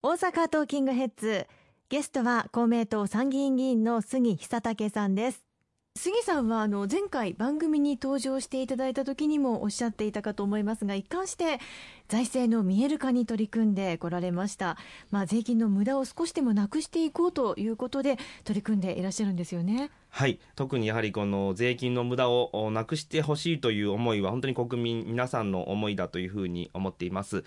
[0.00, 1.48] 大阪トーキングヘッズ。
[1.88, 5.42] ゲストは公明党参議院議員の杉久武さんです。
[5.96, 11.58] 杉さんはあの前回番組に登場していただいた時にもおっしゃっていたかと思いますが一貫して
[12.08, 14.78] 財政の見える化に取り組んでこられました、
[15.10, 19.90] まあ、税金の無駄を少しでもなくしていこうということで取り組んでいらっしゃるんですよね。
[20.08, 20.38] はい。
[20.56, 27.44] 特にやはりこの税金の無駄をなくしてほしいという思いは本当に国民皆さんの思いだというふうに思っています。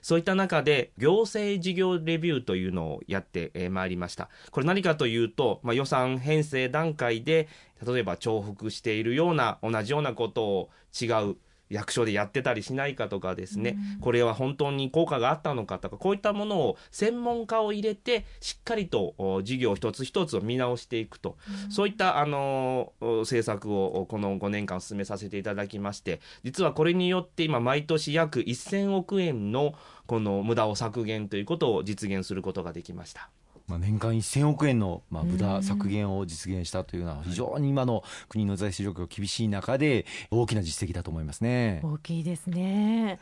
[0.00, 4.28] そういった中で行政事業レビューというのをやってまいりました。
[4.52, 7.48] これ何かというと、まあ、予算編成段階で
[7.84, 11.36] 例えば重複しているような同じようなことを違う
[11.70, 29.74] 役所でやってたりしないかとかですね、うん、これは本当に効果があったのかとかこういったものを専門家を入れてしっかりと事業一つ一つを見直していくと、うん、そういったあの政策をこの5年間進めさせていただきまして実はこれによって今毎年約1000億円の
[30.06, 33.30] この無駄を削減ということを実現することができました。
[33.66, 41.80] まあ、年間1000億円のまあ無駄削減を実現したというのは非常に今の国の財政状況厳しい中で大きな実績だと思いますね。
[41.82, 43.18] 大きいですね。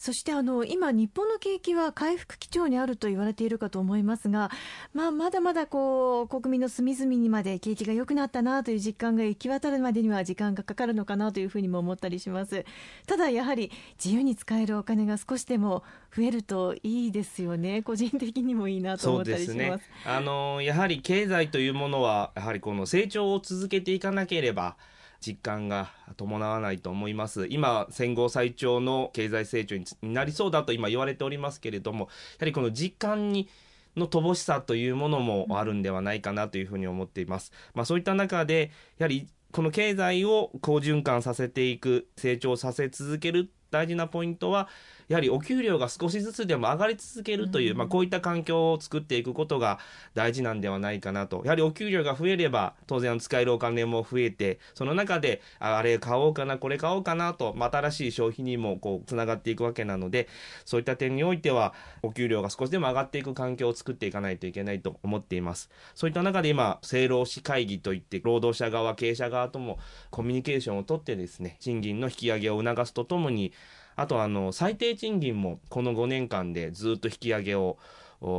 [0.00, 4.50] そしてあの今、日本の景気は回復基調にあると言われているかと思いますが、
[4.94, 12.64] まあ、まだまだこう国民の隅々にまで景気が良くなったなという実感が行き渡るまでには時間がかかるのかなというふうにも思ったりします。
[13.06, 13.70] ただやはり
[14.02, 15.84] 自由に使えるお金が少しでも
[16.16, 24.76] 増えるといいですよね、個人的にもいいなと思ったりしますね、あのやはり経済というものは、やはりこの成長を続けていかなければ、
[25.20, 27.46] 実感が伴わないと思います。
[27.50, 32.06] 今、戦後最長の経済成長になりそうだと今言われておりますけれども、や
[32.40, 33.48] はりこの実感に
[33.96, 37.52] の乏しさというものもあるんではないかなというふうに思っています。
[37.74, 44.68] まあそういった中で、やはりこの経済を好循環させていく、成長させ続ける大事なポイントは、
[45.08, 49.80] やはりお給料が少しずつでも上がり続けるという、まあ、こういった環境を作っていくことが
[50.14, 51.42] 大事なんではないかなと。
[51.44, 60.28] やはりお給料が増えれば、当然使えるお金も増えて、その中で、あれ買おうかな、これ買おうかなと、まあ、新しい消費にもこう、つながっていくわけなので、
[60.64, 65.70] そういった点においては、お給料が少しでも上がっていく環境を作っていかないといけないと思っています。
[65.94, 69.78] そういった中で今、政労使会議といって、労働者側、経営者側とも
[70.10, 73.52] コミュニケーションをとってですね、賃金の引き上げを促すとともに、
[74.00, 77.76] あとあの最低賃金もこの5年間でずっと引き上げを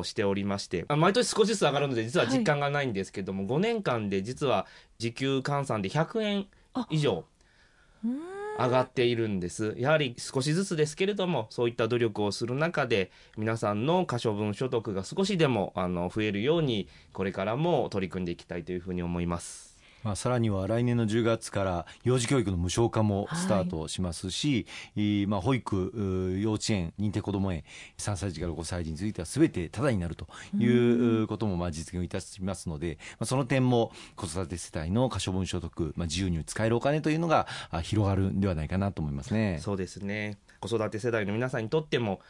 [0.02, 4.66] しておりまして毎年少しずつ上がるので実は実感がないんですけども、はい、5年間で実は
[4.98, 6.48] 時給換算で100円
[6.90, 7.26] 以上
[8.58, 9.76] 上がっているんです。
[9.78, 19.71] やはり少しずつですけれどもそういった努力をする中で皆さんの可処分所得が少しでもあの増えるようにこれからも取り組んでいきたいというふうに思います。
[20.04, 27.64] まあ、さらには来年の10月から幼児教育の無償化もスタートしますし、はい、まあ、保育、幼稚園、認定こども園、
[27.98, 37.48] 3歳児から5歳児についてはすべてタダになるということもまあ実現いたしますので、まあ、その点も子育て世帯の可処分所得、まあ、自由に使えるお金というのが
[37.84, 39.60] 広がるんではないかなと思いますね。
[39.62, 40.38] そうですね。
[40.60, 42.22] 子育て世代の皆さんにとっても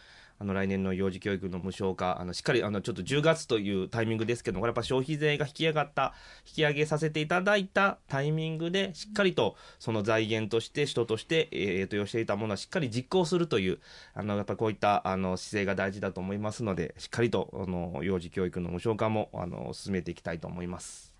[0.41, 6.15] あの来年の幼児教育の無償化、あのしっかりあのちょっと10月というタイミングですけども、これやっぱ消費税が引き上がった、
[6.47, 13.77] 引き上げさせていただいたタイミングで、しっかりとその財源として、人として、えー、と、していたものはしっかり実行するという、
[14.15, 21.13] あのやっぱこういったあの姿勢が大事だと思いますので、しっかりとあの幼児教育の無償化もあの進めていきたいと思います。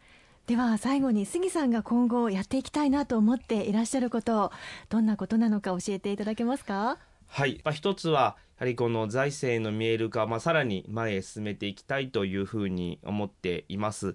[0.48, 4.52] では最後に杉さんが今後やっていきたいなと思っていらっしゃること
[4.90, 6.98] どんなことなのか教えていただけますか？
[7.28, 14.14] はい、まあ、一つはややはりこの財政の見える化、まあ、さらに前へ進めていきたいというふうに思っています。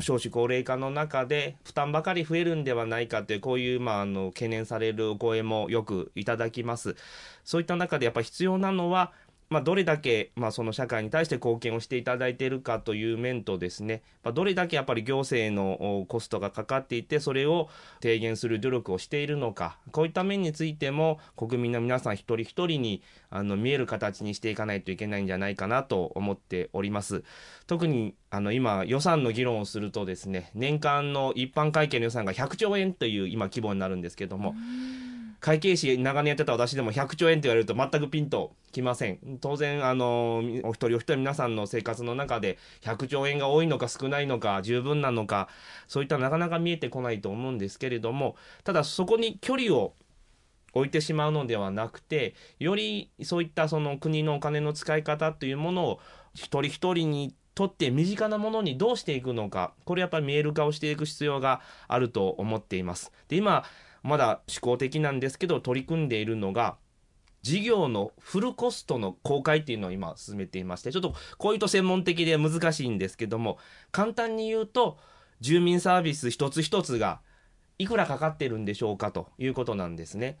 [0.00, 6.96] 少子高齢化の中で負担ばかり増えるんではないかというこういうまああの懸念されるお声もよくいただきます。
[7.44, 9.12] そういった中でやっぱ必要なのは
[9.48, 17.68] まあ、どれだけ、まあ、その社会に対して貢献をしていただいているかという面とですね、まあ、どれだけやっぱり行政のコストがかかっていて、それを
[18.00, 27.22] 低減する努力をしているのか、こういった面についても、国民の皆さん一人一人にあの見える形にしていかないといけないんじゃないかなと思っております。
[27.68, 34.56] 特にあの今、予算の議論をするとですね、年間の一般会計の予算が100兆円という今規模になるんですけども、
[35.40, 39.38] 会計士長年やってた私でも100兆円って言われると全くピンときません。
[39.40, 45.48] 当然、あの、お一人お一人皆さんの生活の中で100兆円が多いのか少ないのか十分なのか、
[45.88, 49.94] そういったなかなか見えてこないと思うんですけれども、ただそこに距離を
[50.72, 56.00] 置いてしまうのではなくて、よりそういったその国のお金の使い方というものを
[56.34, 63.10] 一人一人にとって身近なものにどうしていくのか、これやっぱり見える化をしていく必要があると思っています。
[63.28, 63.64] で、今、
[64.02, 66.76] まだ思考的なんですけど、取り組んでいるのが、
[67.46, 73.58] 事業のフルコストの公開っていうのを今進めていましてちょっとこういうと専門的で難しいんですけども
[73.92, 74.98] 簡単に言うと
[75.40, 77.20] 住民サービス一つ一つが
[77.78, 80.38] いくらかかってるんでしょうかということなんですね。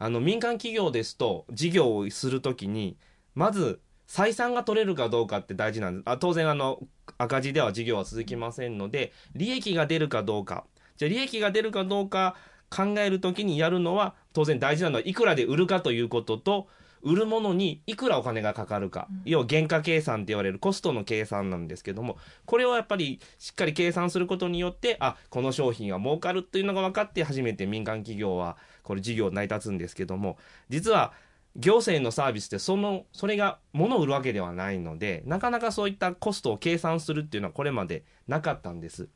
[0.00, 2.96] あの民間企業ですと事業をするときに
[3.34, 6.02] まず採算が取れるかどうかって大事なんです。
[6.06, 6.80] あ当然あの
[7.18, 10.64] 赤字では事業は続きませんので利益が出るかどうか
[10.96, 12.34] じゃあ利益が出るかどうか
[12.70, 16.68] 考えるときにやるのは当然大事なのはいくらで売るかということと
[17.02, 30.38] 売るものにいくらお金がかかるか、要は原価計算って言われるコストの計算なんですけどもこれをやっぱりしっかり計算することによってあこの商品は儲かるっていうのが分かって初めて民間企業はこれ事業成り立つんですけども
[30.68, 31.12] 実は
[31.56, 39.08] 行政のサービスってそのそれが物を売るわけではないのでなかなかそういったコストを計算するっていうのはこれまでなかったんです。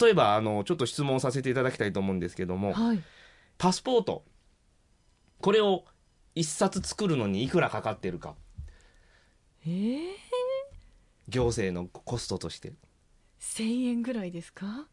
[0.00, 3.02] 例えばあのちょっと質問させていただきたいと思うんですけども、はい、
[3.58, 4.24] パスポート
[5.40, 5.84] これを
[6.34, 8.34] 一冊作るのにいくらかかってるか。
[9.66, 10.02] えー、
[11.28, 12.72] 行政のコストとして、
[13.40, 14.88] 1000円ぐらいですか？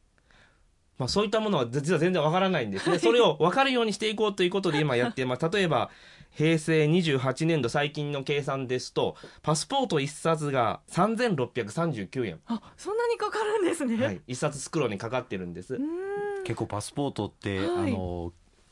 [1.01, 3.00] まあ、そういったものは実は全然わからないんですね。
[3.00, 5.89] それを分かるようにしていこうということで今やってます例えば
[6.30, 15.74] 平成28年度最近の計算ですとパスポート1冊が3639円、あそんなにかかるんですね、はい、1冊作るのにかかってるんです。
[15.74, 16.44] うーん。
[16.44, 17.68] 結構パスポートって、はい。
[17.68, 18.31] あの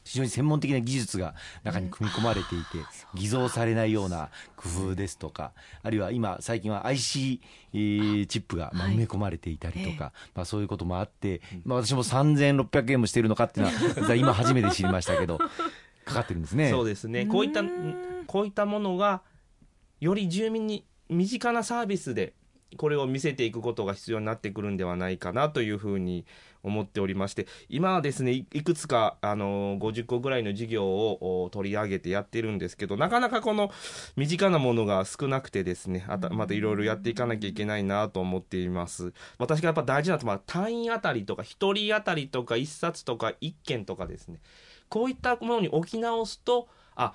[0.09, 2.79] 非常に専門的な技術が中に組み込まれていて、
[3.13, 5.51] 偽造されないような工夫ですとか、
[5.83, 7.41] あるいは今最近は IC
[7.73, 13.67] えーチップが埋め込まれていたりとか、まあそういうこともあって、まあ私も3600円もしてるのかっていう
[14.01, 15.37] のは 今初めて知りましたけど、
[16.05, 16.71] かかってるんですね。
[16.71, 17.27] そうですね。
[17.27, 17.63] こういった
[18.25, 19.21] こういったものが
[19.99, 22.33] より住民に身近なサービスで
[22.77, 26.25] これを見せていくことが必要になってくるんではないかなというふうに
[26.63, 33.71] 思っておりまして今はですねいくつかあの50個ぐらいの事業を取り上げてやってるんですけどなかなかこの
[34.15, 39.13] 身近なものが少なくてですねあたまたいろいろやっていかなきゃいけないなと思っています。
[39.37, 44.39] 私がやっぱ大事なのは単位あたりとか1人あたりとか1冊とか1件とかですね。
[44.89, 47.13] こういったものに置き直すとあ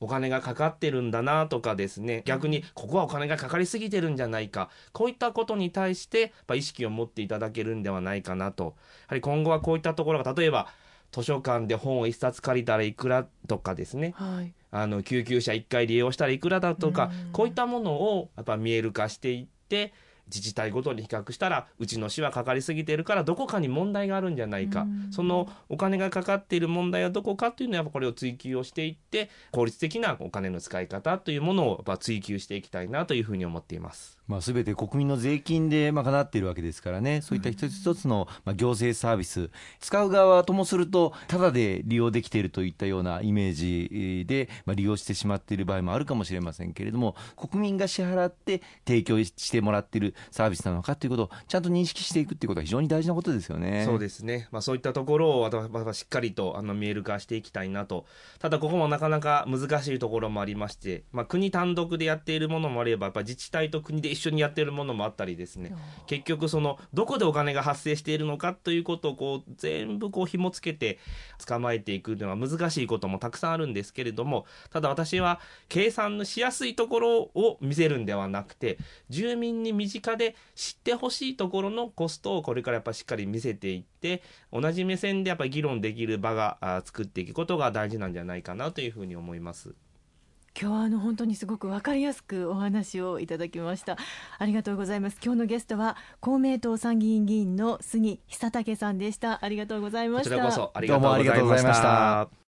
[0.00, 2.22] お金がかかってるんだなとかですね。
[2.24, 4.70] 逆にここはお金がかかりすぎてるんじゃないか。
[4.92, 8.64] こういったことに対してやっぱ意識を持っていただけるんではないかなと。
[8.64, 8.70] や
[9.08, 10.68] はり今後はこういったところが例えば
[11.12, 14.14] 図書館で本を一冊借りたらいくらとかですね。
[14.16, 14.52] はい。
[14.72, 17.32] あの救急車1回利用したらいくらだとかうん。
[17.32, 19.92] こういったものをやっぱ見える化していって
[20.32, 34.19] 自治体ごとに比較したらうちの市はかかりすぎてるからどこかに問題があるんじゃないかうんそのお金がかかっている問題はどこかというのはやっぱこれを追求をしていって効率的なお金の使い方というものをやっぱ追求していきたいなというふうに思っています。
[34.30, 39.50] まあ、全て国民の税金で賄っているわけですからね、そういった一つ一つのまあ行政サービス、
[39.80, 53.84] 使う側はともすると、ただで利用できているといったようなイメージで、まあ、利用してしまっている場合もあるかもしれませんけれども、国民が支払って提供してもらっているサービスなのかということを、ちゃんと認識していくということは非常に大事なことですよね。
[53.84, 58.06] そうですね、まあ、そういったところをわたわたしっかりとあの見える化していきたいなと、
[58.38, 65.74] ただここもなかなか難しいところもありまして、まあ、国単独でやっているものもあれば、やっぱ自治体と国で一緒にやっているものもあったりですね、
[66.06, 70.98] 結局、そのどこでお金が発生しているのかということをこう全部こう紐付けて
[71.46, 78.78] 捕まえていくというのは難しいこともたくさんあるんですけれども、ただ私は計算のしやすいところを見せるんではなくて、
[79.08, 89.74] 住民に身近で知ってほしいところのコストをこれからやっぱしっかり見せていって、同じ目線でやっぱり議論できる場があ作っていくことが大事なんじゃないかなというふうに思います。
[90.58, 93.96] 今日はあの本当にすごくわかりやすくお話をいただきました。
[94.38, 95.18] ありがとうございます。
[95.22, 99.44] 今日のゲストは公明党参議院議員の杉久武さんでした。
[99.44, 100.30] ありがとうございました。
[100.30, 102.39] こちらこそありがとうございましどうもありがとうございましたた。